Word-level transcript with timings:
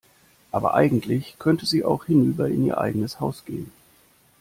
Aber 0.51 0.73
eigentlich 0.73 1.35
könnte 1.37 1.67
sie 1.67 1.85
auch 1.85 2.05
hinüber 2.05 2.49
in 2.49 2.65
ihr 2.65 2.79
eigenes 2.79 3.19
Haus 3.19 3.45
gehen. 3.45 3.71